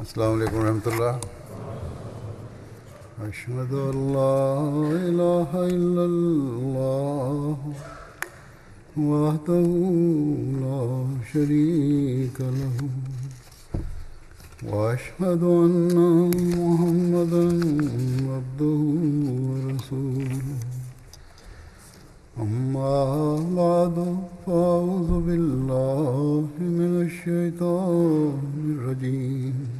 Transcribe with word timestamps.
السلام 0.00 0.32
عليكم 0.32 0.56
ورحمة 0.56 0.86
الله. 0.86 1.20
أشهد 3.28 3.72
أن 3.72 3.96
لا 4.16 4.40
إله 5.08 5.50
إلا 5.76 6.04
الله 6.12 7.58
وحده 8.96 9.68
لا 10.64 10.84
شريك 11.32 12.38
له. 12.40 12.76
وأشهد 14.72 15.42
أن 15.42 15.96
محمدا 16.56 17.44
عبده 18.34 18.80
ورسوله. 19.48 20.44
أما 22.40 22.96
بعد 23.60 23.96
فأعوذ 24.46 25.10
بالله 25.26 26.48
من 26.58 26.92
الشيطان 27.04 28.40
الرجيم. 28.64 29.79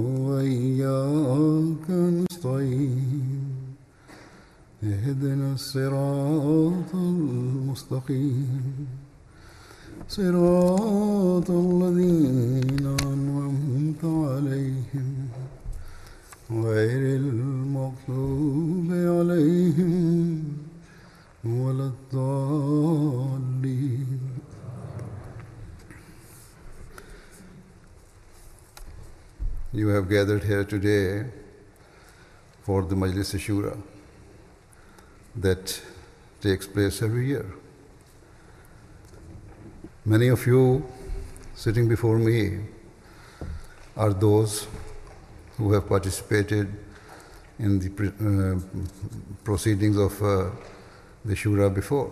اهدنا 5.11 5.53
الصراط 5.53 6.95
المستقيم. 6.95 8.87
صراط 10.07 11.49
الذين 11.51 12.85
أنعمت 13.13 14.03
عليهم. 14.05 15.27
غير 16.51 17.03
المغضوب 17.21 18.89
عليهم 18.91 20.43
ولا 21.45 21.91
الضالين. 21.93 23.41
You 29.73 29.87
have 29.87 30.09
gathered 30.09 30.43
here 30.43 30.65
today 30.65 31.25
for 32.65 32.83
the 32.83 32.95
Majlis 32.95 33.31
Shura 33.45 33.75
that 35.35 35.81
takes 36.41 36.67
place 36.67 37.01
every 37.01 37.27
year. 37.27 37.45
Many 40.05 40.29
of 40.29 40.45
you 40.47 40.85
sitting 41.55 41.87
before 41.87 42.17
me 42.17 42.59
are 43.95 44.13
those 44.13 44.67
who 45.57 45.73
have 45.73 45.87
participated 45.87 46.73
in 47.59 47.79
the 47.79 47.89
uh, 48.07 48.59
proceedings 49.43 49.97
of 49.97 50.21
uh, 50.23 50.49
the 51.23 51.35
Shura 51.35 51.73
before. 51.73 52.09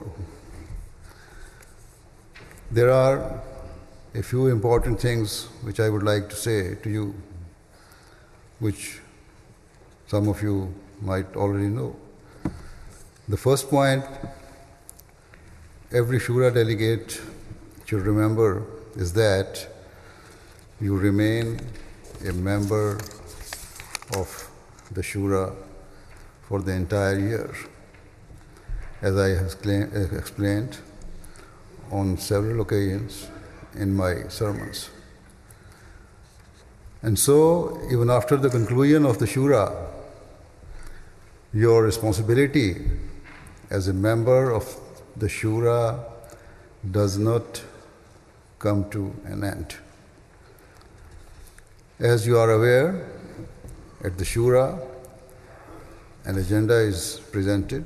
There 2.69 2.91
are 2.91 3.41
a 4.13 4.21
few 4.21 4.47
important 4.47 5.01
things 5.01 5.45
which 5.63 5.79
I 5.79 5.89
would 5.89 6.03
like 6.03 6.29
to 6.29 6.35
say 6.35 6.75
to 6.75 6.89
you, 6.89 7.15
which 8.59 8.99
some 10.05 10.27
of 10.27 10.43
you 10.43 10.71
might 11.01 11.35
already 11.35 11.69
know. 11.69 11.95
The 13.29 13.37
first 13.37 13.69
point 13.69 14.03
every 15.91 16.19
Shura 16.19 16.51
delegate 16.51 17.21
should 17.85 18.01
remember 18.01 18.63
is 18.95 19.13
that 19.13 19.67
you 20.81 20.97
remain 20.97 21.59
a 22.27 22.33
member 22.33 22.97
of 24.17 24.49
the 24.91 25.01
Shura 25.01 25.53
for 26.47 26.59
the 26.61 26.71
entire 26.71 27.19
year. 27.19 27.53
As 29.03 29.15
I 29.15 29.29
have 29.29 29.55
uh, 29.63 30.17
explained 30.17 30.79
on 31.91 32.17
several 32.17 32.61
occasions 32.61 33.27
in 33.75 33.95
my 33.95 34.27
sermons. 34.29 34.89
And 37.03 37.19
so, 37.19 37.79
even 37.91 38.09
after 38.09 38.37
the 38.37 38.49
conclusion 38.49 39.05
of 39.05 39.19
the 39.19 39.27
Shura, 39.27 39.71
your 41.53 41.83
responsibility 41.83 42.75
as 43.69 43.87
a 43.87 43.93
member 43.93 44.51
of 44.51 44.75
the 45.15 45.27
Shura 45.27 46.03
does 46.91 47.17
not 47.17 47.61
come 48.57 48.89
to 48.89 49.13
an 49.25 49.43
end. 49.43 49.75
As 51.99 52.25
you 52.25 52.37
are 52.37 52.51
aware, 52.51 53.07
at 54.03 54.17
the 54.17 54.23
Shura, 54.23 54.79
an 56.25 56.37
agenda 56.37 56.75
is 56.75 57.21
presented, 57.31 57.85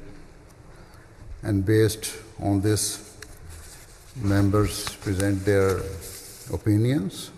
and 1.42 1.66
based 1.66 2.16
on 2.40 2.62
this, 2.62 3.18
members 4.16 4.90
present 4.98 5.44
their 5.44 5.82
opinions. 6.52 7.32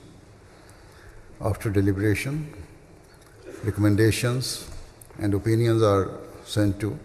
After 1.42 1.70
deliberation, 1.70 2.54
recommendations 3.64 4.70
and 5.20 5.34
opinions 5.34 5.82
are 5.82 6.12
sent 6.46 6.80
to 6.82 6.98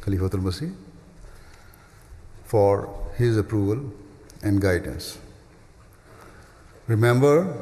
Khalifatul 0.00 0.42
Masih 0.42 0.74
for 2.44 2.88
his 3.16 3.36
approval 3.36 3.92
and 4.42 4.60
guidance. 4.60 5.18
Remember 6.86 7.54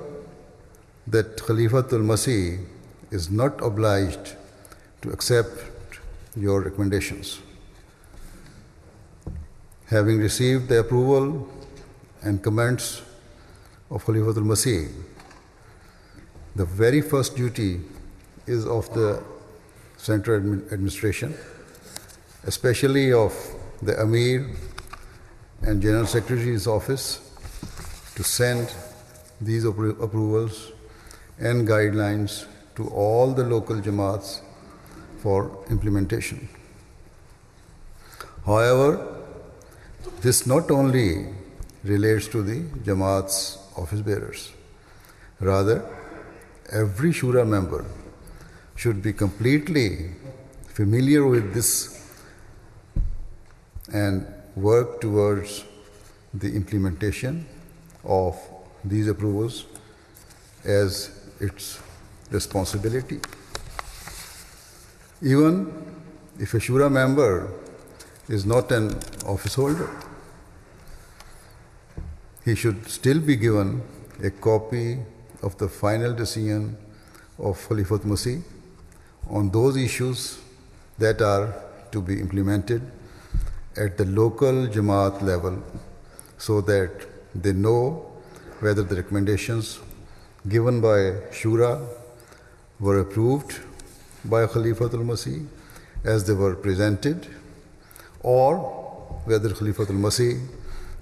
that 1.07 1.37
Khalifatul 1.37 2.05
Masih 2.05 2.65
is 3.11 3.31
not 3.31 3.61
obliged 3.63 4.37
to 5.03 5.11
accept 5.11 6.01
your 6.37 6.61
recommendations. 6.63 7.41
Having 9.87 10.19
received 10.19 10.69
the 10.69 10.81
approval 10.81 11.49
and 12.23 12.43
comments 12.43 13.03
of 13.91 14.05
Khalifatul 14.05 14.45
Masih, 14.45 14.93
the 16.55 16.65
very 16.65 17.01
first 17.01 17.37
duty 17.37 17.81
is 18.47 18.67
of 18.67 18.93
the 18.95 19.23
central 19.97 20.37
administration, 20.73 21.35
especially 22.47 23.13
of 23.13 23.35
the 23.83 24.01
Amir 24.01 24.47
and 25.63 25.83
General 25.83 26.07
Secretary's 26.07 26.67
office, 26.67 27.21
to 28.15 28.25
send 28.25 28.73
these 29.41 29.65
appro- 29.65 30.01
approvals 30.03 30.73
and 31.39 31.69
guidelines 31.69 32.47
to 32.75 32.89
all 32.89 33.33
the 33.33 33.45
local 33.45 33.77
Jamaats 33.77 34.41
for 35.19 35.65
implementation. 35.71 36.49
However, 38.45 39.07
this 40.21 40.47
not 40.47 40.71
only 40.71 41.27
relates 41.85 42.29
to 42.29 42.43
the 42.43 42.63
Jamaat's 42.85 43.59
office 43.77 44.01
bearers, 44.01 44.53
rather, 45.41 45.85
every 46.71 47.11
Shura 47.11 47.47
member 47.47 47.85
should 48.75 49.03
be 49.03 49.13
completely 49.13 50.13
familiar 50.69 51.27
with 51.27 51.55
this 51.55 51.98
and 53.93 54.27
work 54.57 55.01
towards 55.01 55.65
the 56.35 56.55
implementation 56.55 57.47
of 58.05 58.37
these 58.85 59.09
approvals 59.09 59.65
as 60.65 61.11
its 61.41 61.81
responsibility. 62.31 63.21
Even 65.23 65.73
if 66.39 66.55
a 66.55 66.59
Shura 66.59 66.91
member 66.91 67.51
is 68.29 68.45
not 68.45 68.71
an 68.71 68.99
office 69.27 69.55
holder, 69.55 69.91
he 72.45 72.55
should 72.55 72.89
still 72.89 73.21
be 73.21 73.37
given 73.37 73.83
a 74.23 74.31
copy 74.31 74.99
of 75.43 75.57
the 75.59 75.69
final 75.69 76.13
decision 76.13 76.77
of 77.39 77.57
Khalifatul 77.69 78.11
Masih 78.13 78.43
on 79.29 79.51
those 79.51 79.77
issues 79.77 80.39
that 80.99 81.21
are 81.23 81.55
to 81.93 82.01
be 82.01 82.21
implemented 82.21 82.83
at 83.79 83.97
the 83.97 84.05
local 84.05 84.67
Jamaat 84.67 85.23
level 85.23 85.63
so 86.37 86.61
that 86.63 87.07
they 87.35 87.53
know 87.53 88.07
whether 88.61 88.83
the 88.83 88.97
recommendations 88.97 89.79
given 90.49 90.81
by 90.81 90.99
Shura 91.39 91.87
were 92.81 93.01
approved 93.01 93.61
by 94.25 94.47
Khalifatul 94.47 95.05
Masih 95.11 95.47
as 96.05 96.27
they 96.27 96.33
were 96.33 96.55
presented 96.55 97.27
or 98.21 98.57
whether 99.25 99.51
Khalifatul 99.51 100.01
Masih 100.07 100.47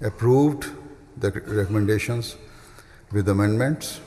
approved 0.01 0.69
the 1.17 1.31
recommendations 1.31 2.35
with 3.11 3.27
amendments 3.29 3.99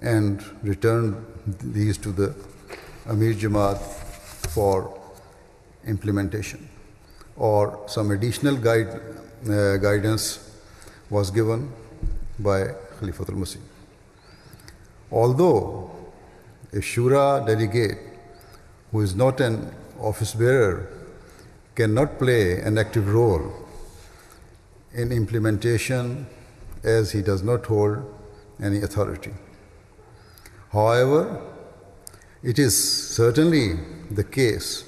and 0.00 0.44
returned 0.62 1.24
these 1.46 1.98
to 1.98 2.10
the 2.10 2.34
Amir 3.06 3.34
Jamaat 3.34 3.78
for 3.78 4.98
implementation. 5.86 6.68
Or 7.36 7.80
some 7.86 8.10
additional 8.10 8.56
guide, 8.56 9.00
uh, 9.48 9.76
guidance 9.78 10.50
was 11.10 11.30
given 11.30 11.72
by 12.38 12.74
Khalifatul 12.98 13.36
Masih. 13.36 13.60
Although 15.10 15.90
a 16.72 16.76
Shura 16.76 17.46
delegate 17.46 17.98
who 18.90 19.00
is 19.00 19.14
not 19.14 19.40
an 19.40 19.74
office 20.00 20.34
bearer 20.34 20.88
cannot 21.74 22.18
play 22.18 22.60
an 22.60 22.78
active 22.78 23.12
role 23.12 23.52
in 24.94 25.12
implementation 25.12 26.26
as 26.84 27.12
he 27.12 27.22
does 27.22 27.42
not 27.42 27.64
hold 27.66 28.02
any 28.62 28.82
authority. 28.82 29.32
However, 30.72 31.42
it 32.42 32.58
is 32.58 32.74
certainly 33.14 33.78
the 34.10 34.24
case 34.24 34.84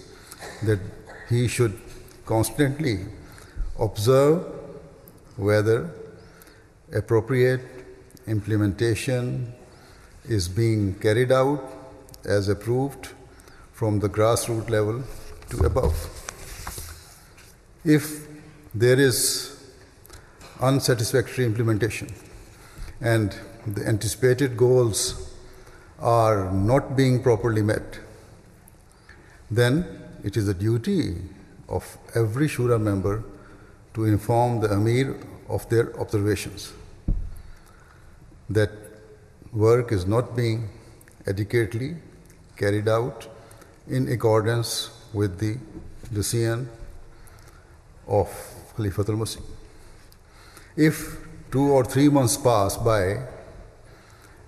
that 0.63 0.81
he 1.29 1.47
should 1.49 1.79
constantly 2.25 3.07
observe 3.79 4.45
whether 5.37 5.91
appropriate 6.93 7.61
implementation 8.27 9.53
is 10.25 10.49
being 10.49 10.95
carried 10.95 11.33
out 11.33 11.63
as 12.25 12.49
approved 12.49 13.09
from 13.73 14.01
the 14.01 14.09
grassroots 14.09 14.71
level 14.71 15.03
to 15.51 15.59
above. 15.67 15.95
If 17.85 18.27
there 18.75 18.99
is 18.99 19.51
unsatisfactory 20.61 21.45
implementation 21.45 22.09
and 23.01 23.37
the 23.67 23.87
anticipated 23.87 24.57
goals 24.57 25.31
are 25.99 26.51
not 26.51 26.97
being 26.97 27.23
properly 27.23 27.63
met, 27.63 27.99
then 29.51 30.01
it 30.23 30.37
is 30.37 30.47
the 30.47 30.55
duty 30.55 31.17
of 31.69 31.99
every 32.15 32.49
Shura 32.49 32.81
member 32.81 33.23
to 33.95 34.05
inform 34.05 34.61
the 34.61 34.73
Amir 34.73 35.17
of 35.49 35.69
their 35.69 35.99
observations 36.01 36.73
that 38.49 38.71
work 39.53 39.93
is 39.93 40.07
not 40.07 40.37
being 40.37 40.69
adequately 41.27 41.97
carried 42.57 42.89
out 42.89 43.27
in 43.89 44.09
accordance 44.11 44.91
with 45.13 45.39
the 45.39 45.57
decision 46.13 46.69
of 48.07 48.29
Khalifatul 48.77 49.17
Masih. 49.17 49.43
If 50.77 51.19
two 51.51 51.73
or 51.73 51.85
three 51.85 52.09
months 52.09 52.37
pass 52.37 52.77
by 52.77 53.21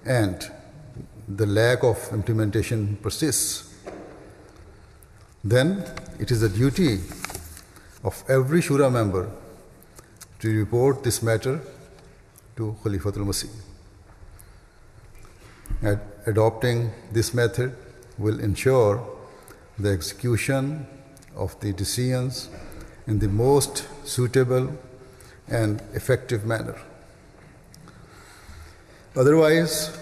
and 0.04 0.50
the 1.28 1.46
lack 1.46 1.82
of 1.82 1.98
implementation 2.12 2.96
persists, 2.96 3.75
then 5.50 5.84
it 6.18 6.30
is 6.30 6.40
the 6.40 6.48
duty 6.48 7.00
of 8.02 8.22
every 8.28 8.60
Shura 8.60 8.90
member 8.90 9.30
to 10.40 10.58
report 10.58 11.02
this 11.02 11.22
matter 11.22 11.60
to 12.56 12.76
Khalifatul 12.82 13.24
Masih. 13.24 13.50
Ad- 15.82 16.00
adopting 16.26 16.90
this 17.12 17.34
method 17.34 17.76
will 18.18 18.40
ensure 18.40 19.06
the 19.78 19.90
execution 19.90 20.86
of 21.34 21.58
the 21.60 21.72
decisions 21.72 22.48
in 23.06 23.18
the 23.18 23.28
most 23.28 23.86
suitable 24.04 24.72
and 25.48 25.82
effective 25.92 26.44
manner. 26.44 26.76
Otherwise, 29.14 29.96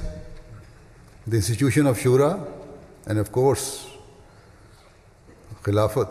the 1.26 1.37
institution 1.37 1.87
of 1.87 1.99
Shura 1.99 2.50
and, 3.06 3.19
of 3.19 3.31
course, 3.31 3.87
Khilafat 5.64 6.08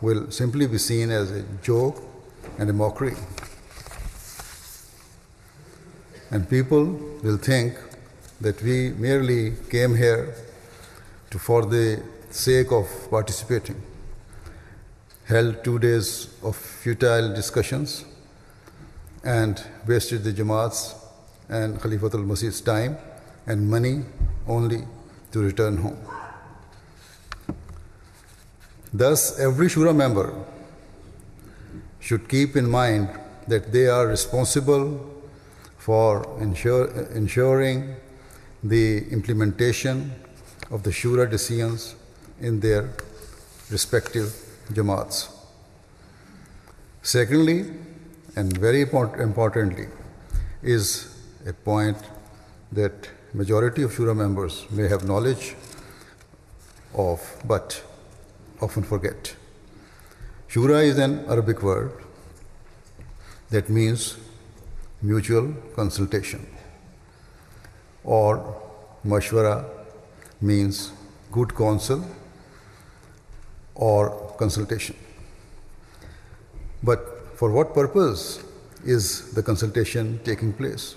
will 0.00 0.30
simply 0.30 0.66
be 0.66 0.78
seen 0.78 1.10
as 1.10 1.30
a 1.30 1.42
joke 1.62 2.02
and 2.58 2.70
a 2.70 2.72
mockery. 2.72 3.14
And 6.30 6.48
people 6.48 6.84
will 7.22 7.36
think 7.36 7.74
that 8.40 8.62
we 8.62 8.90
merely 8.90 9.52
came 9.70 9.94
here 9.94 10.34
to, 11.30 11.38
for 11.38 11.66
the 11.66 12.02
sake 12.30 12.72
of 12.72 12.88
participating, 13.10 13.80
held 15.26 15.62
two 15.62 15.78
days 15.78 16.28
of 16.42 16.56
futile 16.56 17.34
discussions, 17.34 18.04
and 19.22 19.62
wasted 19.86 20.24
the 20.24 20.32
Jamaat's 20.32 20.94
and 21.48 21.78
Khalifatul 21.78 22.24
Masih's 22.24 22.60
time 22.60 22.96
and 23.46 23.68
money 23.68 24.02
only 24.48 24.84
to 25.32 25.40
return 25.40 25.76
home. 25.76 25.98
Thus, 28.96 29.38
every 29.38 29.66
Shura 29.66 29.94
member 29.94 30.32
should 32.00 32.30
keep 32.30 32.56
in 32.56 32.70
mind 32.70 33.10
that 33.46 33.70
they 33.70 33.88
are 33.88 34.06
responsible 34.06 35.22
for 35.76 36.26
ensure, 36.40 36.86
ensuring 37.14 37.96
the 38.64 39.06
implementation 39.10 40.12
of 40.70 40.82
the 40.82 40.90
Shura 40.90 41.28
decisions 41.30 41.94
in 42.40 42.60
their 42.60 42.88
respective 43.70 44.34
Jamaats. 44.72 45.28
Secondly, 47.02 47.66
and 48.34 48.56
very 48.56 48.80
import- 48.80 49.20
importantly, 49.20 49.88
is 50.62 51.14
a 51.46 51.52
point 51.52 51.98
that 52.72 53.10
majority 53.34 53.82
of 53.82 53.92
Shura 53.92 54.16
members 54.16 54.64
may 54.70 54.88
have 54.88 55.04
knowledge 55.04 55.54
of, 56.94 57.20
but 57.44 57.82
often 58.60 58.82
forget. 58.82 59.34
Shura 60.48 60.84
is 60.84 60.98
an 60.98 61.24
Arabic 61.28 61.62
word 61.62 61.92
that 63.50 63.68
means 63.68 64.16
mutual 65.02 65.54
consultation, 65.74 66.46
or 68.04 68.60
mashwara 69.04 69.64
means 70.40 70.92
good 71.32 71.54
counsel 71.54 72.04
or 73.74 74.34
consultation. 74.38 74.96
But 76.82 77.28
for 77.34 77.50
what 77.50 77.74
purpose 77.74 78.42
is 78.84 79.32
the 79.32 79.42
consultation 79.42 80.20
taking 80.24 80.52
place? 80.52 80.96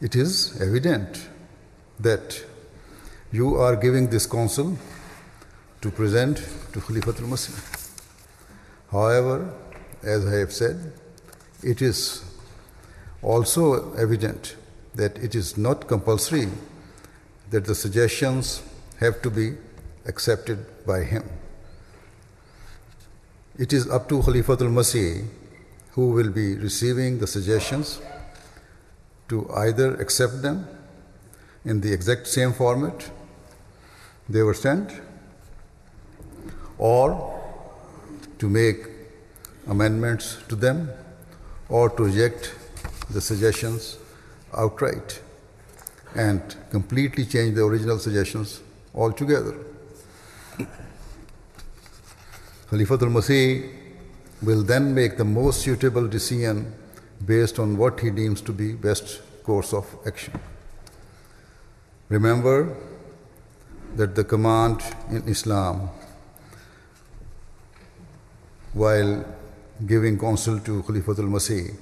It 0.00 0.16
is 0.16 0.60
evident 0.60 1.28
that 2.00 2.44
you 3.32 3.56
are 3.56 3.76
giving 3.76 4.08
this 4.10 4.26
counsel 4.26 4.76
to 5.80 5.90
present 5.90 6.36
to 6.72 6.80
Khalifatul 6.80 7.28
Masih. 7.28 7.54
However, 8.90 9.54
as 10.02 10.26
I 10.26 10.36
have 10.36 10.52
said, 10.52 10.92
it 11.62 11.80
is 11.80 12.22
also 13.22 13.94
evident 13.94 14.56
that 14.94 15.16
it 15.16 15.34
is 15.34 15.56
not 15.56 15.88
compulsory 15.88 16.48
that 17.50 17.64
the 17.64 17.74
suggestions 17.74 18.62
have 19.00 19.22
to 19.22 19.30
be 19.30 19.54
accepted 20.04 20.66
by 20.86 21.02
him. 21.02 21.24
It 23.58 23.72
is 23.72 23.88
up 23.88 24.10
to 24.10 24.20
Khalifatul 24.20 24.72
Masih 24.80 25.26
who 25.92 26.10
will 26.10 26.30
be 26.30 26.56
receiving 26.56 27.18
the 27.18 27.26
suggestions 27.26 27.98
to 29.28 29.48
either 29.54 29.94
accept 29.96 30.42
them 30.42 30.66
in 31.64 31.80
the 31.80 31.92
exact 31.92 32.26
same 32.26 32.52
format 32.52 33.10
they 34.32 34.42
were 34.42 34.54
sent 34.54 34.92
or 36.78 37.06
to 38.38 38.48
make 38.48 38.86
amendments 39.68 40.38
to 40.48 40.56
them 40.56 40.88
or 41.68 41.90
to 41.90 42.04
reject 42.04 42.54
the 43.10 43.20
suggestions 43.20 43.98
outright 44.56 45.20
and 46.14 46.56
completely 46.70 47.24
change 47.24 47.54
the 47.54 47.64
original 47.64 47.98
suggestions 47.98 48.60
altogether. 48.94 49.54
Khalifatul 52.70 53.12
Masih 53.12 53.70
will 54.42 54.62
then 54.62 54.94
make 54.94 55.18
the 55.18 55.24
most 55.24 55.60
suitable 55.60 56.08
decision 56.08 56.72
based 57.26 57.58
on 57.58 57.76
what 57.76 58.00
he 58.00 58.10
deems 58.10 58.40
to 58.40 58.52
be 58.52 58.72
best 58.72 59.20
course 59.44 59.74
of 59.74 59.86
action. 60.06 60.32
Remember 62.08 62.74
that 63.96 64.14
the 64.14 64.24
command 64.24 64.82
in 65.10 65.28
Islam 65.28 65.90
while 68.72 69.24
giving 69.86 70.18
counsel 70.18 70.58
to 70.60 70.82
Khalifatul 70.82 71.28
Masih 71.28 71.76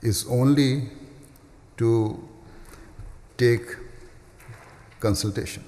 is 0.00 0.26
only 0.28 0.88
to 1.76 2.28
take 3.36 3.76
consultation. 5.00 5.64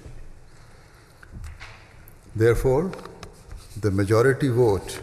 Therefore, 2.35 2.91
the 3.81 3.91
majority 3.91 4.49
vote 4.49 5.01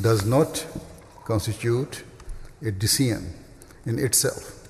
does 0.00 0.24
not 0.24 0.66
constitute 1.24 2.02
a 2.62 2.70
decision 2.70 3.34
in 3.86 3.98
itself. 3.98 4.68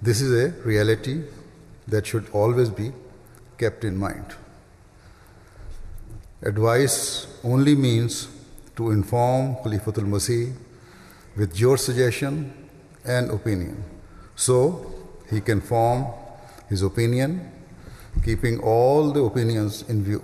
This 0.00 0.20
is 0.20 0.32
a 0.32 0.50
reality 0.62 1.24
that 1.88 2.06
should 2.06 2.28
always 2.32 2.70
be 2.70 2.92
kept 3.58 3.84
in 3.84 3.96
mind. 3.96 4.34
Advice 6.42 7.26
only 7.42 7.74
means 7.74 8.28
to 8.76 8.90
inform 8.92 9.56
Khalifatul 9.56 10.06
Masih 10.06 10.54
with 11.36 11.58
your 11.58 11.76
suggestion 11.76 12.52
and 13.04 13.30
opinion. 13.30 13.82
So 14.36 14.94
he 15.30 15.40
can 15.40 15.60
form 15.60 16.06
his 16.68 16.82
opinion, 16.82 17.50
keeping 18.24 18.60
all 18.60 19.10
the 19.10 19.22
opinions 19.22 19.82
in 19.88 20.04
view, 20.04 20.22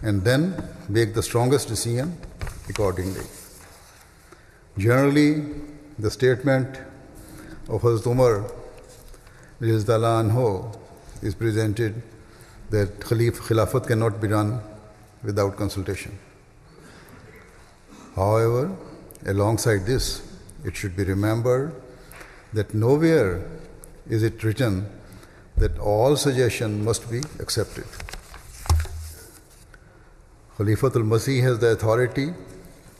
and 0.00 0.22
then 0.22 0.56
make 0.88 1.12
the 1.14 1.22
strongest 1.22 1.68
decision 1.68 2.16
accordingly. 2.68 3.26
Generally, 4.78 5.44
the 5.98 6.10
statement 6.10 6.78
of 7.68 7.82
Hazrat 7.82 8.06
Umar 8.06 8.50
anhu 9.64 10.76
is 11.22 11.34
presented 11.34 12.02
that 12.70 13.00
Khalif, 13.00 13.38
Khilafat 13.38 13.86
cannot 13.86 14.20
be 14.20 14.28
done 14.28 14.60
without 15.22 15.56
consultation. 15.56 16.18
However, 18.16 18.76
alongside 19.26 19.86
this, 19.86 20.22
it 20.64 20.76
should 20.76 20.96
be 20.96 21.04
remembered 21.04 21.74
that 22.52 22.74
nowhere 22.74 23.44
is 24.08 24.22
it 24.22 24.42
written 24.44 24.86
that 25.56 25.78
all 25.78 26.16
suggestion 26.16 26.84
must 26.84 27.10
be 27.10 27.20
accepted. 27.40 27.84
Khalifatul 30.58 31.04
Masih 31.04 31.42
has 31.42 31.58
the 31.58 31.68
authority 31.68 32.32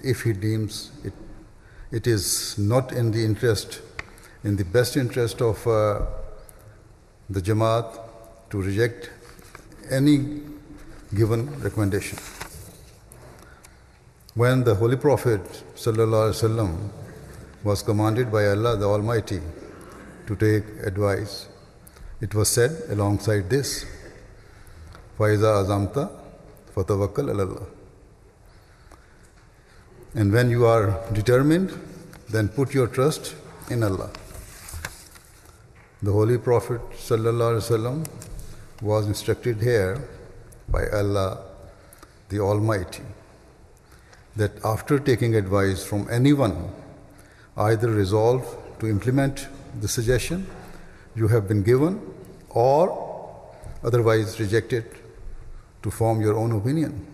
if 0.02 0.22
he 0.22 0.32
deems 0.32 0.90
it, 1.04 1.12
it 1.90 2.06
is 2.06 2.58
not 2.58 2.92
in 2.92 3.12
the 3.12 3.24
interest, 3.24 3.80
in 4.42 4.56
the 4.56 4.64
best 4.64 4.96
interest 4.96 5.40
of 5.40 5.66
uh, 5.66 6.04
the 7.30 7.40
Jamaat 7.40 7.98
to 8.50 8.60
reject 8.60 9.10
any 9.90 10.42
given 11.14 11.48
recommendation. 11.60 12.18
When 14.34 14.64
the 14.64 14.74
Holy 14.74 14.96
Prophet 14.96 15.40
ﷺ 15.76 16.90
was 17.62 17.82
commanded 17.82 18.30
by 18.32 18.46
Allah 18.48 18.76
the 18.76 18.86
Almighty 18.86 19.40
to 20.26 20.36
take 20.36 20.64
advice, 20.84 21.48
it 22.20 22.34
was 22.34 22.48
said 22.48 22.82
alongside 22.90 23.48
this, 23.48 23.86
Faiza 25.18 25.62
azamta 25.64 26.10
fatawakkal 26.74 27.30
Allah. 27.30 27.66
And 30.14 30.32
when 30.32 30.50
you 30.50 30.66
are 30.66 31.00
determined, 31.12 31.72
then 32.28 32.48
put 32.48 32.74
your 32.74 32.88
trust 32.88 33.34
in 33.70 33.82
Allah. 33.82 34.10
The 36.04 36.12
Holy 36.12 36.36
Prophet 36.36 36.82
ﷺ 36.90 38.06
was 38.82 39.06
instructed 39.06 39.62
here 39.62 40.06
by 40.68 40.86
Allah 40.88 41.38
the 42.28 42.40
Almighty 42.40 43.04
that 44.36 44.52
after 44.62 44.98
taking 44.98 45.34
advice 45.34 45.82
from 45.82 46.06
anyone, 46.10 46.68
either 47.56 47.88
resolve 47.88 48.44
to 48.80 48.86
implement 48.86 49.48
the 49.80 49.88
suggestion 49.88 50.46
you 51.16 51.28
have 51.28 51.48
been 51.48 51.62
given 51.62 51.98
or 52.50 52.84
otherwise 53.82 54.38
reject 54.38 54.74
it 54.74 54.92
to 55.82 55.90
form 55.90 56.20
your 56.20 56.36
own 56.36 56.52
opinion 56.52 57.06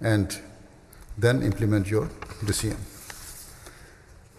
and 0.00 0.40
then 1.18 1.42
implement 1.42 1.90
your 1.90 2.08
decision. 2.46 2.78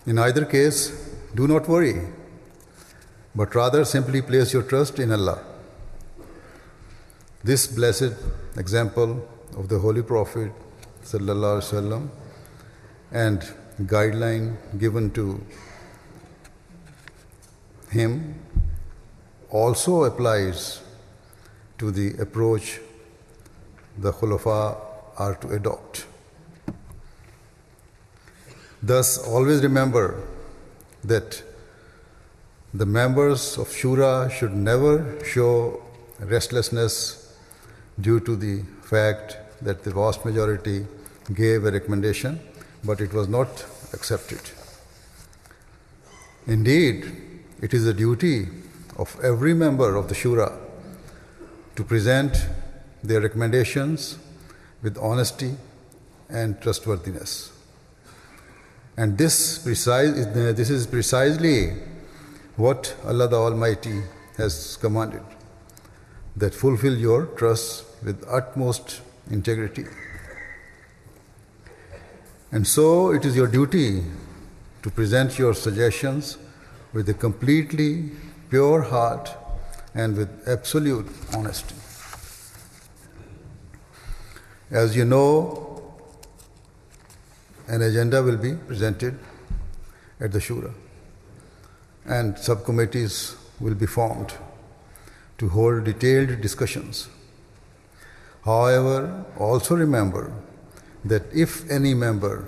In 0.08 0.18
either 0.18 0.46
case, 0.46 0.90
do 1.36 1.48
not 1.48 1.70
worry 1.70 2.21
but 3.35 3.55
rather 3.55 3.85
simply 3.85 4.23
place 4.23 4.53
your 4.53 4.63
trust 4.63 4.99
in 4.99 5.13
Allah. 5.13 5.39
This 7.45 7.67
blessed 7.67 8.15
example 8.57 9.29
of 9.57 9.69
the 9.69 9.79
Holy 9.79 10.03
Prophet 10.03 10.53
وسلم, 11.05 12.09
and 13.13 13.47
guideline 13.83 14.57
given 14.79 15.11
to 15.13 15.41
him 17.91 18.35
also 19.51 20.05
applies 20.05 20.81
to 21.79 21.91
the 21.91 22.17
approach 22.21 22.81
the 23.99 24.13
Khulafa 24.13 24.77
are 25.19 25.35
to 25.37 25.49
adopt. 25.51 26.07
Thus, 28.83 29.19
always 29.19 29.63
remember 29.63 30.23
that 31.05 31.43
the 32.74 32.86
members 32.86 33.58
of 33.58 33.68
Shura 33.68 34.32
should 34.32 34.56
never 34.56 35.24
show 35.26 35.82
restlessness 36.20 37.36
due 38.00 38.20
to 38.22 38.36
the 38.36 38.64
fact 38.82 39.38
that 39.62 39.84
the 39.84 39.92
vast 39.92 40.24
majority 40.24 40.86
gave 41.34 41.66
a 41.66 41.72
recommendation, 41.72 42.40
but 42.84 43.02
it 43.02 43.14
was 43.14 43.28
not 43.28 43.66
accepted. 43.94 44.42
Indeed, 46.48 47.12
it 47.62 47.74
is 47.74 47.86
the 47.86 47.94
duty 47.94 48.48
of 48.98 49.20
every 49.22 49.54
member 49.54 49.96
of 49.96 50.08
the 50.08 50.16
Shura 50.16 50.58
to 51.76 51.84
present 51.84 52.48
their 53.04 53.20
recommendations 53.20 54.18
with 54.82 54.98
honesty 54.98 55.56
and 56.30 56.60
trustworthiness. 56.62 57.52
And 58.98 59.18
this, 59.18 59.60
precise, 59.60 60.26
this 60.34 60.70
is 60.70 60.88
precisely 60.88 61.74
what 62.58 62.96
Allah 63.06 63.28
the 63.28 63.38
Almighty 63.38 64.02
has 64.38 64.78
commanded 64.78 65.24
that 66.36 66.54
fulfill 66.54 66.98
your 66.98 67.26
trust 67.38 67.86
with 68.04 68.24
utmost 68.28 69.02
integrity. 69.30 69.86
And 72.52 72.68
so 72.68 73.12
it 73.12 73.26
is 73.26 73.36
your 73.36 73.48
duty 73.48 74.04
to 74.84 74.90
present 74.90 75.38
your 75.40 75.54
suggestions 75.54 76.38
with 76.94 77.08
a 77.10 77.14
completely 77.14 78.12
pure 78.50 78.82
heart 78.82 79.32
and 79.94 80.18
with 80.18 80.48
absolute 80.48 81.08
honesty. 81.34 81.76
As 84.70 84.96
you 84.96 85.06
know, 85.06 85.82
an 87.68 87.82
agenda 87.82 88.22
will 88.22 88.38
be 88.38 88.54
presented 88.54 89.18
at 90.20 90.32
the 90.32 90.40
Shura 90.40 90.74
and 92.06 92.38
subcommittees 92.38 93.36
will 93.60 93.76
be 93.76 93.86
formed 93.86 94.34
to 95.38 95.50
hold 95.50 95.84
detailed 95.84 96.42
discussions. 96.42 97.10
However, 98.44 99.26
also 99.38 99.76
remember 99.76 100.34
that 101.06 101.24
if 101.34 101.70
any 101.70 101.94
member 101.94 102.48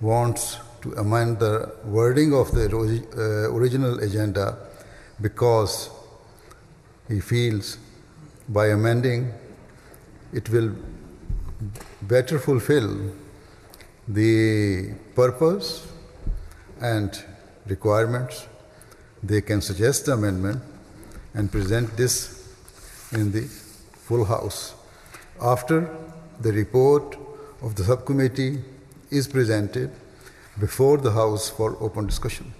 wants 0.00 0.58
to 0.82 0.92
amend 0.94 1.38
the 1.38 1.72
wording 1.84 2.32
of 2.32 2.52
the 2.52 2.64
uh, 2.66 3.54
original 3.54 3.98
agenda 4.00 4.56
because 5.20 5.90
he 7.08 7.20
feels 7.20 7.76
by 8.48 8.68
amending 8.68 9.32
it 10.32 10.48
will 10.48 10.74
better 12.02 12.38
fulfill 12.38 13.12
the 14.08 14.94
purpose 15.14 15.86
and 16.80 17.22
requirements 17.66 18.46
they 19.22 19.40
can 19.40 19.60
suggest 19.60 20.06
the 20.06 20.12
amendment 20.12 20.62
and 21.34 21.50
present 21.50 21.96
this 21.96 22.54
in 23.12 23.32
the 23.32 23.42
full 23.92 24.24
house. 24.24 24.74
After 25.40 25.94
the 26.40 26.52
report 26.52 27.16
of 27.62 27.74
the 27.76 27.84
subcommittee 27.84 28.62
is 29.10 29.28
presented 29.28 29.90
before 30.58 30.98
the 30.98 31.12
house 31.12 31.48
for 31.48 31.76
open 31.80 32.06
discussion. 32.06 32.52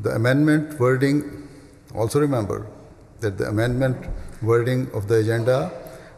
The 0.00 0.14
amendment 0.14 0.78
wording, 0.78 1.48
also 1.94 2.20
remember 2.20 2.66
that 3.20 3.38
the 3.38 3.48
amendment 3.48 3.96
wording 4.42 4.90
of 4.92 5.08
the 5.08 5.16
agenda 5.16 5.72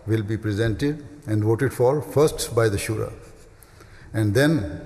will 0.07 0.23
be 0.23 0.37
presented 0.37 1.07
and 1.26 1.45
voted 1.45 1.73
for 1.73 2.02
first 2.02 2.54
by 2.54 2.68
the 2.68 2.76
Shura. 2.76 3.12
And 4.12 4.35
then 4.35 4.80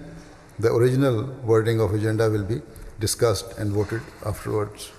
the 0.58 0.72
original 0.72 1.24
wording 1.44 1.80
of 1.80 1.94
agenda 1.94 2.28
will 2.28 2.44
be 2.44 2.60
discussed 3.02 3.58
and 3.58 3.72
voted 3.72 4.02
afterwards. 4.24 4.90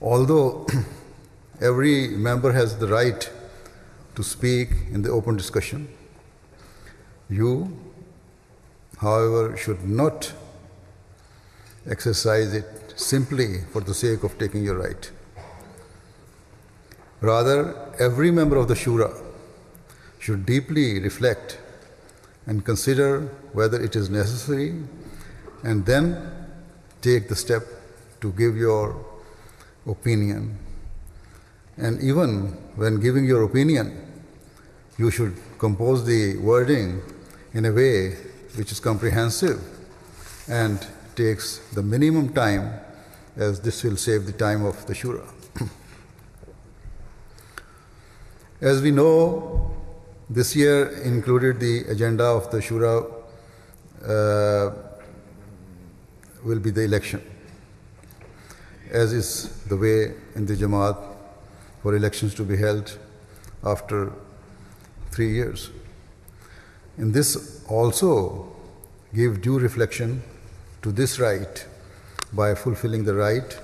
Although 0.00 0.66
every 1.60 2.08
member 2.08 2.52
has 2.52 2.78
the 2.78 2.88
right 2.88 3.30
to 4.14 4.22
speak 4.22 4.70
in 4.90 5.02
the 5.02 5.10
open 5.10 5.36
discussion, 5.36 5.88
you, 7.28 7.52
however, 8.98 9.56
should 9.56 9.84
not 9.84 10.32
exercise 11.96 12.54
it 12.54 12.94
simply 12.96 13.48
for 13.72 13.80
the 13.80 13.94
sake 13.94 14.22
of 14.22 14.38
taking 14.38 14.64
your 14.64 14.78
right. 14.78 15.10
Rather, 17.20 17.58
every 17.98 18.30
member 18.30 18.56
of 18.56 18.68
the 18.68 18.74
Shura 18.74 19.10
should 20.18 20.46
deeply 20.46 21.00
reflect 21.00 21.58
and 22.46 22.64
consider 22.64 23.20
whether 23.52 23.82
it 23.82 23.96
is 23.96 24.08
necessary 24.08 24.74
and 25.66 25.84
then 25.84 26.16
take 27.02 27.28
the 27.28 27.34
step 27.34 27.62
to 28.20 28.30
give 28.32 28.56
your 28.56 29.04
opinion. 29.84 30.56
And 31.76 32.00
even 32.00 32.52
when 32.76 33.00
giving 33.00 33.24
your 33.24 33.42
opinion, 33.42 33.88
you 34.96 35.10
should 35.10 35.34
compose 35.58 36.06
the 36.06 36.36
wording 36.36 37.02
in 37.52 37.64
a 37.64 37.72
way 37.72 38.14
which 38.54 38.70
is 38.70 38.78
comprehensive 38.78 39.60
and 40.48 40.86
takes 41.16 41.58
the 41.74 41.82
minimum 41.82 42.32
time, 42.32 42.72
as 43.36 43.60
this 43.60 43.82
will 43.82 43.96
save 43.96 44.24
the 44.24 44.32
time 44.46 44.64
of 44.64 44.86
the 44.86 44.94
Shura. 44.94 45.26
as 48.60 48.80
we 48.82 48.92
know, 48.92 49.74
this 50.30 50.54
year 50.54 50.90
included 51.02 51.58
the 51.58 51.90
agenda 51.90 52.24
of 52.24 52.52
the 52.52 52.58
Shura 52.58 53.12
uh, 54.06 54.85
will 56.44 56.58
be 56.58 56.70
the 56.70 56.82
election, 56.82 57.22
as 58.90 59.12
is 59.12 59.48
the 59.68 59.76
way 59.76 60.14
in 60.34 60.46
the 60.46 60.54
Jamaat 60.54 60.96
for 61.82 61.94
elections 61.94 62.34
to 62.34 62.44
be 62.44 62.56
held 62.56 62.98
after 63.64 64.12
three 65.10 65.32
years. 65.32 65.70
In 66.98 67.12
this 67.12 67.64
also 67.68 68.52
give 69.14 69.40
due 69.40 69.58
reflection 69.58 70.22
to 70.82 70.92
this 70.92 71.18
right 71.18 71.66
by 72.32 72.54
fulfilling 72.54 73.04
the 73.04 73.14
right 73.14 73.58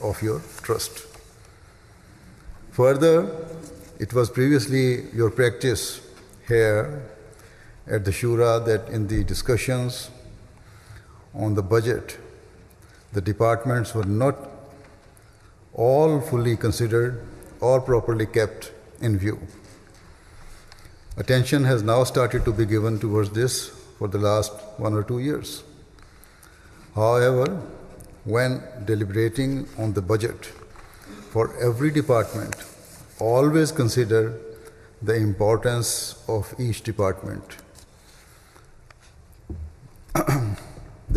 of 0.00 0.20
your 0.22 0.40
trust. 0.62 1.06
Further, 2.72 3.28
it 3.98 4.12
was 4.12 4.30
previously 4.30 5.10
your 5.10 5.30
practice 5.30 6.00
here 6.46 7.02
at 7.86 8.04
the 8.04 8.10
Shura 8.10 8.64
that 8.64 8.88
in 8.88 9.08
the 9.08 9.24
discussions 9.24 10.10
on 11.34 11.54
the 11.54 11.62
budget, 11.62 12.18
the 13.12 13.20
departments 13.20 13.94
were 13.94 14.04
not 14.04 14.36
all 15.74 16.20
fully 16.20 16.56
considered 16.56 17.24
or 17.60 17.80
properly 17.80 18.26
kept 18.26 18.72
in 19.00 19.18
view. 19.18 19.38
Attention 21.16 21.64
has 21.64 21.82
now 21.82 22.04
started 22.04 22.44
to 22.44 22.52
be 22.52 22.64
given 22.64 22.98
towards 22.98 23.30
this 23.30 23.68
for 23.98 24.08
the 24.08 24.18
last 24.18 24.52
one 24.76 24.94
or 24.94 25.02
two 25.02 25.18
years. 25.18 25.62
However, 26.94 27.60
when 28.24 28.62
deliberating 28.84 29.68
on 29.78 29.94
the 29.94 30.02
budget 30.02 30.46
for 31.30 31.56
every 31.60 31.90
department, 31.90 32.54
always 33.18 33.72
consider 33.72 34.38
the 35.02 35.14
importance 35.14 36.22
of 36.28 36.54
each 36.58 36.82
department. 36.82 37.56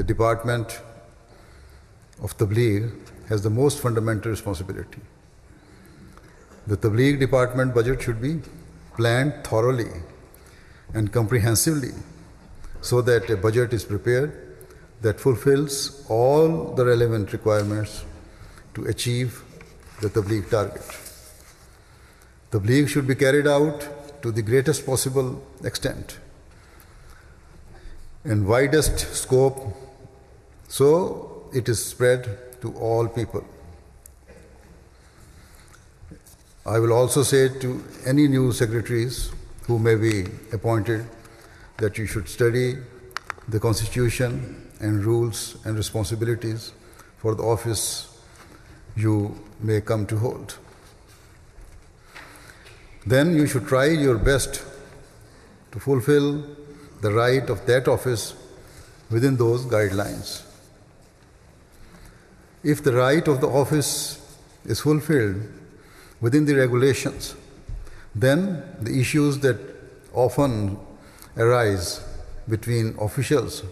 the 0.01 0.08
department 0.08 0.79
of 2.24 2.36
Tabligh 2.38 2.91
has 3.29 3.43
the 3.43 3.51
most 3.51 3.79
fundamental 3.79 4.31
responsibility. 4.31 5.01
The 6.65 6.77
Tabligh 6.77 7.20
department 7.20 7.75
budget 7.75 8.01
should 8.01 8.20
be 8.20 8.39
planned 8.96 9.43
thoroughly 9.43 9.91
and 10.96 11.12
comprehensively 11.12 11.91
so 12.81 13.01
that 13.01 13.29
a 13.29 13.38
budget 13.38 13.74
is 13.74 13.86
prepared 13.86 14.31
that 15.01 15.20
fulfills 15.20 16.03
all 16.10 16.74
the 16.79 16.86
relevant 16.86 17.31
requirements 17.31 18.03
to 18.74 18.86
achieve 18.86 19.43
the 20.01 20.10
Tabligh 20.10 20.50
target. 20.50 20.98
Tabligh 22.51 22.88
should 22.88 23.05
be 23.05 23.13
carried 23.13 23.46
out 23.46 23.88
to 24.24 24.31
the 24.31 24.41
greatest 24.41 24.84
possible 24.84 25.29
extent 25.63 26.17
and 28.24 28.48
widest 28.48 29.00
scope 29.24 29.62
so 30.71 31.49
it 31.51 31.67
is 31.67 31.83
spread 31.85 32.27
to 32.61 32.72
all 32.75 33.05
people. 33.05 33.43
I 36.65 36.79
will 36.79 36.93
also 36.93 37.24
say 37.24 37.50
to 37.59 37.83
any 38.05 38.29
new 38.29 38.53
secretaries 38.53 39.31
who 39.67 39.77
may 39.77 39.96
be 39.96 40.27
appointed 40.53 41.05
that 41.77 41.98
you 41.98 42.05
should 42.05 42.29
study 42.29 42.77
the 43.50 43.59
Constitution 43.59 44.72
and 44.79 45.03
rules 45.03 45.57
and 45.65 45.75
responsibilities 45.75 46.72
for 47.17 47.35
the 47.35 47.43
office 47.43 48.07
you 48.96 49.37
may 49.59 49.81
come 49.81 50.05
to 50.05 50.17
hold. 50.17 50.55
Then 53.05 53.35
you 53.35 53.46
should 53.46 53.67
try 53.67 53.87
your 53.87 54.17
best 54.17 54.63
to 55.74 55.79
fulfill 55.81 56.46
the 57.01 57.11
right 57.11 57.50
of 57.50 57.65
that 57.65 57.89
office 57.89 58.35
within 59.09 59.35
those 59.35 59.65
guidelines. 59.65 60.43
If 62.63 62.83
the 62.83 62.93
right 62.93 63.27
of 63.27 63.41
the 63.41 63.47
office 63.47 64.19
is 64.65 64.81
fulfilled 64.81 65.41
within 66.19 66.45
the 66.45 66.53
regulations, 66.55 67.35
then 68.13 68.63
the 68.79 69.00
issues 69.00 69.39
that 69.39 69.57
often 70.13 70.77
arise 71.37 72.03
between 72.47 72.95
officials, 73.00 73.63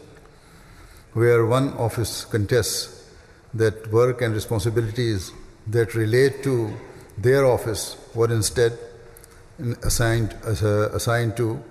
where 1.13 1.45
one 1.45 1.73
office 1.73 2.25
contests 2.25 3.11
that 3.53 3.91
work 3.91 4.21
and 4.21 4.33
responsibilities 4.33 5.31
that 5.67 5.93
relate 5.93 6.41
to 6.43 6.73
their 7.17 7.45
office 7.45 7.97
were 8.15 8.31
instead 8.31 8.77
assigned, 9.83 10.35
uh, 10.45 10.89
assigned 10.93 11.35
to 11.37 11.61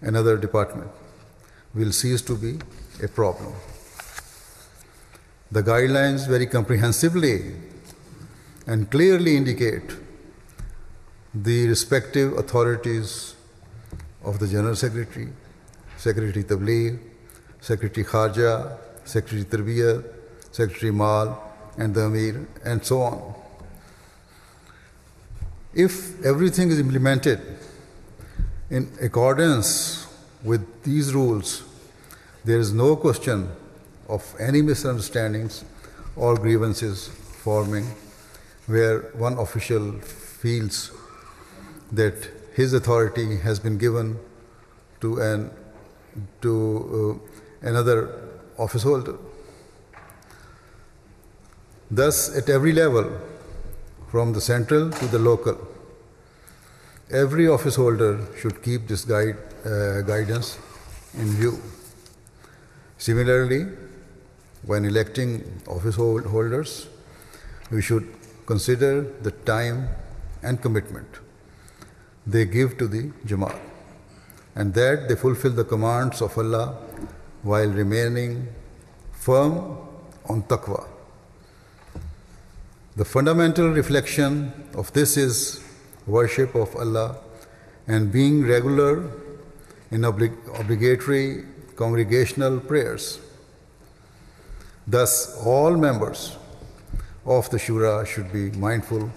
another 0.00 0.36
department, 0.36 0.90
will 1.74 1.92
cease 1.92 2.20
to 2.22 2.36
be 2.36 2.58
a 3.02 3.08
problem. 3.08 3.52
The 5.52 5.62
guidelines 5.62 6.26
very 6.26 6.46
comprehensively 6.46 7.54
and 8.66 8.90
clearly 8.90 9.36
indicate 9.36 9.94
the 11.34 11.68
respective 11.68 12.32
authorities 12.38 13.34
of 14.24 14.38
the 14.38 14.48
General 14.48 14.74
Secretary, 14.74 15.28
Secretary 15.98 16.42
Tabligh, 16.42 16.98
Secretary 17.60 18.02
Kharja, 18.02 18.78
Secretary 19.04 19.44
Tarbiyat, 19.44 20.04
Secretary 20.52 20.90
Mal, 20.90 21.52
and 21.76 21.94
the 21.94 22.06
Amir, 22.06 22.48
and 22.64 22.82
so 22.82 23.02
on. 23.02 23.34
If 25.74 26.24
everything 26.24 26.70
is 26.70 26.78
implemented 26.78 27.42
in 28.70 28.90
accordance 29.02 30.06
with 30.42 30.82
these 30.82 31.12
rules, 31.12 31.62
there 32.42 32.58
is 32.58 32.72
no 32.72 32.96
question 32.96 33.50
of 34.12 34.34
any 34.38 34.60
misunderstandings 34.60 35.64
or 36.16 36.36
grievances 36.36 37.08
forming 37.44 37.86
where 38.66 39.00
one 39.26 39.38
official 39.38 39.92
feels 40.42 40.92
that 41.90 42.28
his 42.54 42.74
authority 42.74 43.38
has 43.38 43.58
been 43.58 43.78
given 43.78 44.18
to 45.00 45.18
an 45.20 45.50
to 46.42 46.52
uh, 46.54 47.68
another 47.68 47.98
office 48.58 48.82
holder. 48.82 49.16
Thus, 51.90 52.36
at 52.36 52.48
every 52.48 52.72
level, 52.72 53.10
from 54.10 54.32
the 54.34 54.40
central 54.40 54.90
to 54.90 55.06
the 55.06 55.18
local, 55.18 55.56
every 57.10 57.48
office 57.48 57.76
holder 57.76 58.26
should 58.38 58.62
keep 58.62 58.88
this 58.88 59.04
guide, 59.04 59.36
uh, 59.64 60.02
guidance 60.02 60.58
in 61.14 61.28
view. 61.40 61.60
Similarly, 62.98 63.66
when 64.66 64.84
electing 64.84 65.62
office 65.66 65.96
holders, 65.96 66.88
we 67.70 67.82
should 67.82 68.08
consider 68.46 69.02
the 69.22 69.30
time 69.30 69.88
and 70.42 70.60
commitment 70.60 71.06
they 72.26 72.44
give 72.44 72.78
to 72.78 72.86
the 72.86 73.10
Jamaat, 73.26 73.58
and 74.54 74.72
that 74.74 75.08
they 75.08 75.16
fulfill 75.16 75.52
the 75.52 75.64
commands 75.64 76.22
of 76.22 76.36
Allah 76.38 76.78
while 77.42 77.68
remaining 77.68 78.48
firm 79.12 79.78
on 80.28 80.42
taqwa. 80.42 80.86
The 82.94 83.04
fundamental 83.04 83.70
reflection 83.70 84.52
of 84.74 84.92
this 84.92 85.16
is 85.16 85.64
worship 86.06 86.54
of 86.54 86.76
Allah 86.76 87.16
and 87.88 88.12
being 88.12 88.46
regular 88.46 89.10
in 89.90 90.02
oblig- 90.02 90.60
obligatory 90.60 91.44
congregational 91.74 92.60
prayers. 92.60 93.18
Thus, 94.86 95.40
all 95.44 95.76
members 95.76 96.36
of 97.24 97.48
the 97.50 97.56
Shura 97.56 98.04
should 98.06 98.32
be 98.32 98.50
mindful 98.50 99.10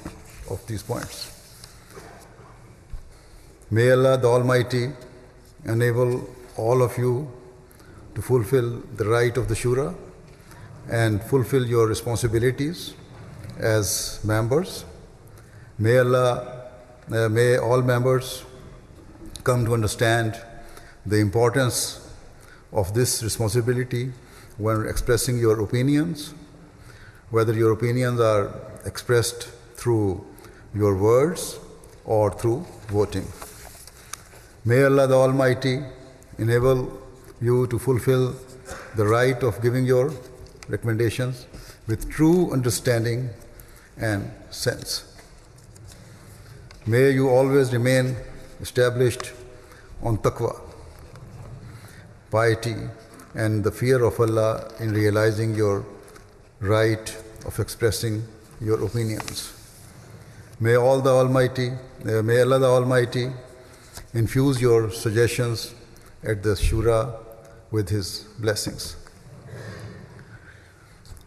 of 0.50 0.66
these 0.68 0.84
points. 0.84 1.32
May 3.72 3.92
Allah 3.92 4.18
the 4.18 4.28
Almighty 4.28 4.92
enable 5.66 6.30
all 6.56 6.84
of 6.84 6.98
you 6.98 7.32
to 8.14 8.22
fulfill 8.22 8.84
the 8.96 9.06
right 9.06 9.36
of 9.38 9.48
the 9.48 9.56
Shura 9.56 9.96
and 10.90 11.24
fulfill 11.24 11.66
your 11.66 11.88
responsibilities 11.88 12.94
as 13.58 14.20
members. 14.24 14.86
May 15.80 15.98
Allah, 15.98 16.70
uh, 17.12 17.28
may 17.30 17.58
all 17.58 17.82
members 17.82 18.44
come 19.44 19.66
to 19.66 19.74
understand 19.74 20.40
the 21.06 21.18
importance 21.18 22.08
of 22.72 22.94
this 22.94 23.24
responsibility 23.24 24.12
when 24.58 24.86
expressing 24.88 25.38
your 25.38 25.62
opinions, 25.62 26.34
whether 27.30 27.54
your 27.54 27.72
opinions 27.72 28.20
are 28.20 28.52
expressed 28.86 29.50
through 29.76 30.26
your 30.74 30.96
words 30.96 31.60
or 32.06 32.32
through 32.32 32.66
voting. 32.88 33.28
May 34.64 34.84
Allah 34.84 35.08
the 35.08 35.16
Almighty 35.16 35.80
enable 36.38 37.02
you 37.42 37.68
to 37.68 37.78
fulfill 37.78 38.36
the 38.96 39.06
right 39.06 39.42
of 39.44 39.62
giving 39.62 39.86
your 39.86 40.12
recommendations 40.68 41.46
with 41.88 42.10
true 42.10 42.52
understanding 42.52 43.30
and 43.98 44.32
sense. 44.50 45.04
May 46.88 47.12
you 47.12 47.30
always 47.30 47.74
remain 47.74 48.16
established 48.62 49.32
on 50.02 50.18
taqwa, 50.18 50.60
piety, 52.32 52.76
and 53.36 53.64
the 53.64 53.72
fear 53.72 54.04
of 54.04 54.20
Allah 54.20 54.72
in 54.80 54.94
realizing 54.94 55.56
your 55.56 55.86
right 56.60 57.16
of 57.46 57.60
expressing 57.60 58.24
your 58.62 58.84
opinions. 58.84 59.52
May 60.60 60.76
all 60.76 61.02
the 61.02 61.10
Almighty, 61.10 61.72
uh, 62.06 62.22
may 62.22 62.42
Allah 62.42 62.60
the 62.60 62.68
Almighty 62.68 63.32
infuse 64.14 64.62
your 64.62 64.90
suggestions 64.90 65.76
at 66.24 66.42
the 66.44 66.56
Shura 66.56 67.14
with 67.72 67.90
His 67.90 68.26
blessings. 68.40 68.96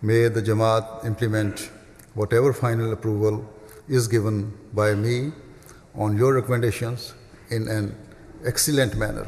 May 0.00 0.28
the 0.28 0.40
Jamaat 0.40 1.04
implement 1.04 1.70
whatever 2.14 2.52
final 2.52 2.92
approval 2.92 3.44
is 3.88 4.08
given 4.08 4.56
by 4.72 4.94
me 4.94 5.32
on 5.94 6.16
your 6.16 6.34
recommendations 6.34 7.14
in 7.50 7.68
an 7.68 7.94
excellent 8.44 8.96
manner. 8.96 9.26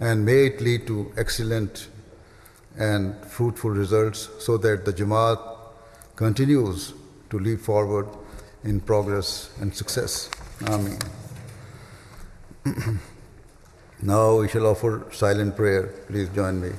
And 0.00 0.24
may 0.24 0.46
it 0.46 0.60
lead 0.60 0.86
to 0.86 1.12
excellent 1.16 1.88
and 2.78 3.14
fruitful 3.26 3.70
results 3.70 4.28
so 4.38 4.56
that 4.56 4.84
the 4.84 4.92
Jamaat 4.92 5.38
continues 6.16 6.94
to 7.28 7.38
leap 7.38 7.60
forward 7.60 8.08
in 8.64 8.80
progress 8.80 9.50
and 9.60 9.74
success. 9.74 10.30
Amen. 10.66 10.98
now 14.02 14.36
we 14.40 14.48
shall 14.48 14.66
offer 14.66 15.06
silent 15.12 15.56
prayer. 15.56 15.88
Please 16.08 16.28
join 16.30 16.60
me. 16.60 16.70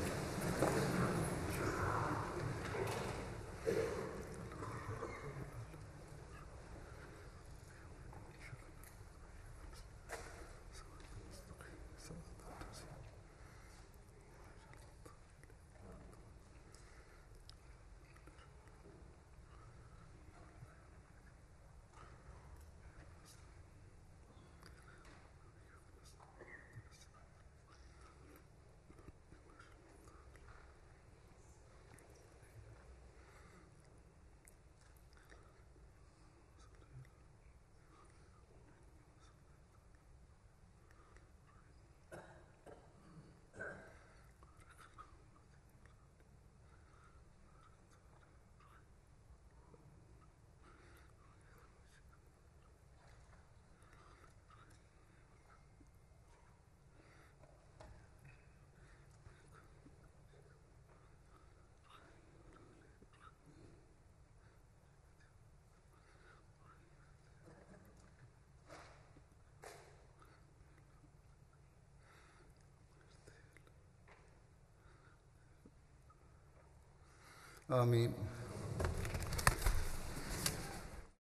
Ameen. 77.72 78.14